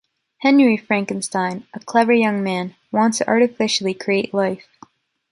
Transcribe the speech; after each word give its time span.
Henry 0.39 0.77
Frankenstein, 0.77 1.67
a 1.75 1.79
clever 1.79 2.11
young 2.11 2.41
man, 2.41 2.73
wants 2.91 3.19
to 3.19 3.27
artificially 3.29 3.93
create 3.93 4.33
life. 4.33 4.65